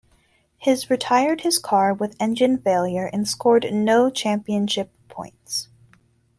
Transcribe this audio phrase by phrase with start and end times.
[0.57, 5.69] His retired his car with engine failure and scored no championship points.